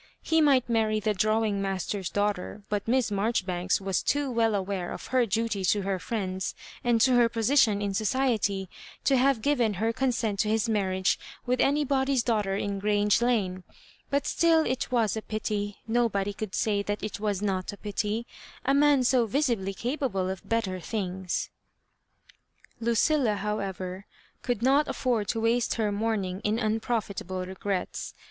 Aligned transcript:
He 0.23 0.41
might 0.41 0.67
marry 0.67 0.99
the 0.99 1.11
Digitized 1.11 1.13
by 1.13 1.13
VjOOQIC 1.13 1.29
108 1.29 1.37
MISS 1.37 1.41
MABJOBIBAKKa 1.41 1.43
drawiDg 1.45 1.61
master'B 1.61 2.13
daughter, 2.13 2.63
but 2.69 2.87
Miss 2.87 3.11
Marjoribanks 3.11 3.81
was 3.81 4.01
too 4.01 4.31
well 4.31 4.55
aware 4.55 4.91
of 4.93 5.05
her 5.05 5.25
duty 5.27 5.63
to 5.65 5.81
her 5.83 5.99
fHends, 5.99 6.53
and 6.83 7.01
to 7.01 7.11
her 7.13 7.29
position 7.29 7.81
in 7.83 7.93
society, 7.93 8.67
to 9.03 9.15
have 9.17 9.43
given 9.43 9.75
her 9.75 9.93
consent 9.93 10.39
to 10.39 10.47
his 10.49 10.67
marriage 10.67 11.19
with 11.45 11.59
anybody's 11.59 12.23
daughter 12.23 12.55
in 12.55 12.79
Grange 12.79 13.21
Lane. 13.21 13.63
But 14.09 14.25
still 14.25 14.65
it 14.65 14.91
was 14.91 15.15
a 15.15 15.21
pity— 15.21 15.77
nobody 15.87 16.33
could 16.33 16.55
say 16.55 16.81
that 16.81 17.03
it 17.03 17.19
was 17.19 17.43
not 17.43 17.71
a 17.71 17.77
pity— 17.77 18.25
a 18.65 18.73
man 18.73 19.03
so 19.03 19.27
visibly 19.27 19.75
capable 19.75 20.31
of 20.31 20.49
better 20.49 20.79
things. 20.79 21.51
Lucilla, 22.79 23.35
however, 23.35 24.07
could 24.41 24.63
not 24.63 24.87
afford 24.87 25.27
to 25.27 25.41
waste 25.41 25.75
her 25.75 25.91
morning 25.91 26.41
in 26.43 26.57
unprofitable 26.57 27.45
regrets. 27.45 28.15